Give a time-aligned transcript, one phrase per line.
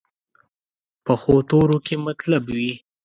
[1.05, 2.71] پخو تورو کې مطلب وي